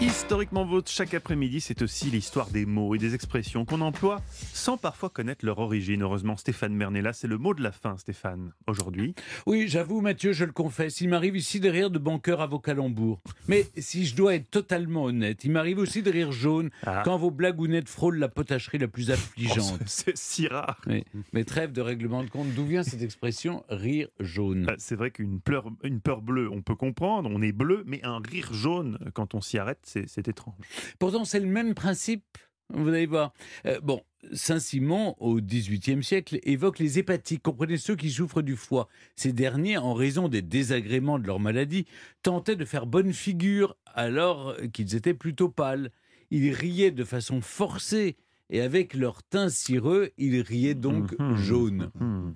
Historiquement 0.00 0.64
vôtre, 0.66 0.90
chaque 0.90 1.14
après-midi, 1.14 1.60
c'est 1.60 1.80
aussi 1.80 2.10
l'histoire 2.10 2.48
des 2.50 2.66
mots 2.66 2.94
et 2.94 2.98
des 2.98 3.14
expressions 3.14 3.64
qu'on 3.64 3.80
emploie 3.80 4.20
sans 4.52 4.76
parfois 4.76 5.08
connaître 5.08 5.46
leur 5.46 5.58
origine. 5.60 6.02
Heureusement, 6.02 6.36
Stéphane 6.36 6.74
Mernet, 6.74 7.02
c'est 7.12 7.28
le 7.28 7.38
mot 7.38 7.54
de 7.54 7.62
la 7.62 7.72
fin, 7.72 7.96
Stéphane, 7.96 8.52
aujourd'hui. 8.66 9.14
Oui, 9.46 9.66
j'avoue, 9.68 10.00
Mathieu, 10.00 10.32
je 10.32 10.44
le 10.44 10.52
confesse, 10.52 11.00
il 11.00 11.08
m'arrive 11.08 11.36
ici 11.36 11.58
de 11.60 11.70
rire 11.70 11.90
de 11.90 11.98
bon 11.98 12.18
cœur 12.18 12.40
à 12.40 12.46
vos 12.46 12.58
calembours. 12.58 13.20
Mais 13.48 13.66
si 13.78 14.04
je 14.04 14.14
dois 14.16 14.34
être 14.34 14.50
totalement 14.50 15.04
honnête, 15.04 15.44
il 15.44 15.52
m'arrive 15.52 15.78
aussi 15.78 16.02
de 16.02 16.10
rire 16.10 16.32
jaune 16.32 16.70
Ah. 16.84 17.02
quand 17.04 17.16
vos 17.16 17.30
blagounettes 17.30 17.88
frôlent 17.88 18.18
la 18.18 18.28
potacherie 18.28 18.78
la 18.78 18.88
plus 18.88 19.10
affligeante. 19.10 19.78
Oh, 19.80 19.84
c'est 19.86 20.16
si 20.18 20.48
rare. 20.48 20.80
Mais, 20.86 21.04
mais 21.32 21.44
trêve 21.44 21.72
de 21.72 21.80
règlement 21.80 22.22
de 22.24 22.28
compte, 22.30 22.48
d'où 22.54 22.66
vient 22.66 22.82
cette 22.82 23.02
expression 23.02 23.64
rire 23.70 24.08
jaune 24.20 24.66
Euh, 24.68 24.74
C'est 24.78 24.96
vrai 24.96 25.10
qu'une 25.12 25.40
pleure- 25.40 25.70
une 25.82 26.00
peur 26.00 26.20
bleue, 26.20 26.50
on 26.50 26.62
peut 26.62 26.76
comprendre, 26.76 27.30
on 27.32 27.40
est 27.42 27.52
bleu, 27.52 27.84
mais 27.86 28.04
un 28.04 28.18
rire 28.18 28.52
jaune, 28.52 28.98
quand 29.14 29.34
on 29.34 29.40
s'y 29.40 29.56
arrête, 29.58 29.80
c'est 29.84 30.28
étrange. 30.28 30.54
Pourtant, 30.98 31.24
c'est 31.24 31.40
le 31.40 31.46
même 31.46 31.74
principe. 31.74 32.38
Vous 32.72 32.88
allez 32.88 33.06
voir. 33.06 33.32
Euh, 33.66 33.78
bon, 33.82 34.02
Saint-Simon, 34.32 35.14
au 35.18 35.40
XVIIIe 35.40 36.02
siècle, 36.02 36.38
évoque 36.42 36.78
les 36.78 36.98
hépatiques. 36.98 37.42
Comprenez 37.42 37.76
ceux 37.76 37.94
qui 37.94 38.10
souffrent 38.10 38.42
du 38.42 38.56
foie. 38.56 38.88
Ces 39.16 39.32
derniers, 39.32 39.76
en 39.76 39.92
raison 39.92 40.28
des 40.28 40.42
désagréments 40.42 41.18
de 41.18 41.26
leur 41.26 41.40
maladie, 41.40 41.86
tentaient 42.22 42.56
de 42.56 42.64
faire 42.64 42.86
bonne 42.86 43.12
figure 43.12 43.76
alors 43.86 44.56
qu'ils 44.72 44.94
étaient 44.94 45.14
plutôt 45.14 45.48
pâles. 45.48 45.90
Ils 46.30 46.52
riaient 46.52 46.90
de 46.90 47.04
façon 47.04 47.40
forcée. 47.40 48.16
Et 48.54 48.60
avec 48.60 48.94
leur 48.94 49.24
teint 49.24 49.48
cireux, 49.48 50.10
ils 50.16 50.40
riaient 50.40 50.76
donc 50.76 51.18
Mhm. 51.18 51.36
jaune. 51.36 51.90
Hmm. 51.98 52.34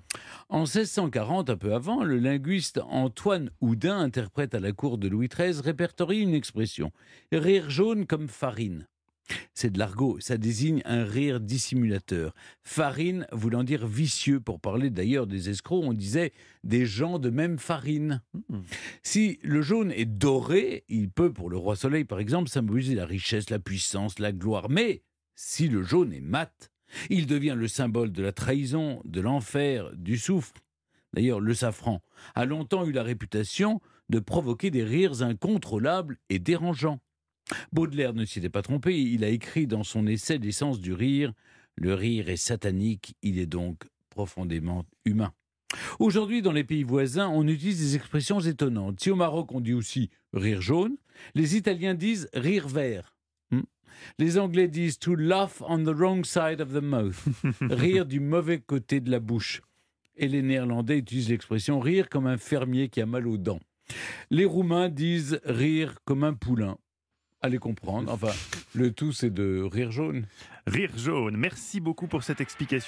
En 0.49 0.65
1640, 0.65 1.49
un 1.49 1.55
peu 1.55 1.73
avant, 1.73 2.03
le 2.03 2.17
linguiste 2.17 2.81
Antoine 2.89 3.51
Houdin, 3.61 3.97
interprète 3.97 4.53
à 4.53 4.59
la 4.59 4.73
cour 4.73 4.97
de 4.97 5.07
Louis 5.07 5.29
XIII, 5.29 5.61
répertorie 5.61 6.19
une 6.19 6.33
expression 6.33 6.91
rire 7.31 7.69
jaune 7.69 8.05
comme 8.05 8.27
farine. 8.27 8.85
C'est 9.53 9.69
de 9.71 9.79
l'argot, 9.79 10.17
ça 10.19 10.37
désigne 10.37 10.81
un 10.83 11.05
rire 11.05 11.39
dissimulateur. 11.39 12.33
Farine 12.63 13.25
voulant 13.31 13.63
dire 13.63 13.87
vicieux, 13.87 14.41
pour 14.41 14.59
parler 14.59 14.89
d'ailleurs 14.89 15.25
des 15.27 15.49
escrocs, 15.49 15.83
on 15.85 15.93
disait 15.93 16.33
des 16.65 16.85
gens 16.85 17.17
de 17.17 17.29
même 17.29 17.59
farine. 17.59 18.21
Si 19.03 19.39
le 19.43 19.61
jaune 19.61 19.93
est 19.93 20.05
doré, 20.05 20.83
il 20.89 21.09
peut, 21.11 21.31
pour 21.31 21.49
le 21.49 21.55
roi 21.57 21.77
soleil 21.77 22.03
par 22.03 22.19
exemple, 22.19 22.49
symboliser 22.49 22.95
la 22.95 23.05
richesse, 23.05 23.49
la 23.51 23.59
puissance, 23.59 24.19
la 24.19 24.33
gloire. 24.33 24.67
Mais 24.69 25.03
si 25.41 25.69
le 25.69 25.83
jaune 25.83 26.11
est 26.11 26.19
mat, 26.19 26.69
il 27.09 27.25
devient 27.25 27.55
le 27.57 27.69
symbole 27.69 28.11
de 28.11 28.21
la 28.21 28.33
trahison, 28.33 29.01
de 29.05 29.21
l'enfer, 29.21 29.89
du 29.95 30.17
souffle. 30.17 30.59
D'ailleurs, 31.13 31.39
le 31.39 31.53
safran 31.53 32.01
a 32.35 32.43
longtemps 32.43 32.85
eu 32.85 32.91
la 32.91 33.03
réputation 33.03 33.79
de 34.09 34.19
provoquer 34.19 34.69
des 34.69 34.83
rires 34.83 35.23
incontrôlables 35.23 36.17
et 36.29 36.39
dérangeants. 36.39 36.99
Baudelaire 37.71 38.13
ne 38.13 38.25
s'y 38.25 38.39
était 38.39 38.49
pas 38.49 38.61
trompé, 38.61 39.01
il 39.01 39.23
a 39.23 39.29
écrit 39.29 39.65
dans 39.65 39.85
son 39.85 40.07
essai 40.07 40.39
L'essence 40.39 40.81
du 40.81 40.91
rire 40.91 41.31
Le 41.77 41.93
rire 41.93 42.27
est 42.27 42.35
satanique, 42.35 43.15
il 43.21 43.39
est 43.39 43.45
donc 43.45 43.85
profondément 44.09 44.83
humain. 45.05 45.31
Aujourd'hui, 45.99 46.41
dans 46.41 46.51
les 46.51 46.65
pays 46.65 46.83
voisins, 46.83 47.29
on 47.29 47.47
utilise 47.47 47.79
des 47.79 47.95
expressions 47.95 48.41
étonnantes. 48.41 48.99
Si 48.99 49.09
au 49.09 49.15
Maroc 49.15 49.53
on 49.53 49.61
dit 49.61 49.73
aussi 49.73 50.09
rire 50.33 50.61
jaune, 50.61 50.97
les 51.33 51.55
Italiens 51.55 51.93
disent 51.93 52.27
rire 52.33 52.67
vert. 52.67 53.15
Les 54.17 54.37
Anglais 54.37 54.67
disent 54.67 54.99
to 54.99 55.15
laugh 55.15 55.61
on 55.67 55.83
the 55.83 55.95
wrong 55.95 56.23
side 56.23 56.61
of 56.61 56.73
the 56.73 56.81
mouth, 56.81 57.27
rire 57.61 58.05
du 58.05 58.19
mauvais 58.19 58.59
côté 58.59 58.99
de 58.99 59.11
la 59.11 59.19
bouche. 59.19 59.61
Et 60.15 60.27
les 60.27 60.41
Néerlandais 60.41 60.97
utilisent 60.97 61.29
l'expression 61.29 61.79
rire 61.79 62.09
comme 62.09 62.27
un 62.27 62.37
fermier 62.37 62.89
qui 62.89 63.01
a 63.01 63.05
mal 63.05 63.27
aux 63.27 63.37
dents. 63.37 63.61
Les 64.29 64.45
Roumains 64.45 64.89
disent 64.89 65.39
rire 65.45 65.95
comme 66.05 66.23
un 66.23 66.33
poulain. 66.33 66.77
Allez 67.41 67.57
comprendre. 67.57 68.11
Enfin, 68.11 68.33
le 68.75 68.91
tout 68.91 69.13
c'est 69.13 69.33
de 69.33 69.61
rire 69.61 69.91
jaune. 69.91 70.25
Rire 70.67 70.91
jaune. 70.97 71.37
Merci 71.37 71.79
beaucoup 71.79 72.07
pour 72.07 72.23
cette 72.23 72.41
explication. 72.41 72.87